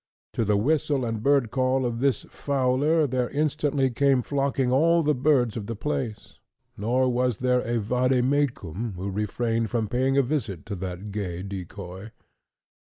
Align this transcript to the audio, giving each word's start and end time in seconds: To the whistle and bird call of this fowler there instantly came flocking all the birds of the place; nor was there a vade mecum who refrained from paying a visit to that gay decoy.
To 0.33 0.43
the 0.43 0.57
whistle 0.57 1.05
and 1.05 1.21
bird 1.21 1.51
call 1.51 1.85
of 1.85 1.99
this 1.99 2.23
fowler 2.27 3.05
there 3.05 3.29
instantly 3.29 3.91
came 3.91 4.23
flocking 4.23 4.71
all 4.71 5.03
the 5.03 5.13
birds 5.13 5.55
of 5.55 5.67
the 5.67 5.75
place; 5.75 6.39
nor 6.75 7.07
was 7.07 7.37
there 7.37 7.61
a 7.61 7.77
vade 7.79 8.23
mecum 8.25 8.93
who 8.95 9.11
refrained 9.11 9.69
from 9.69 9.87
paying 9.87 10.17
a 10.17 10.23
visit 10.23 10.65
to 10.65 10.75
that 10.77 11.11
gay 11.11 11.43
decoy. 11.43 12.09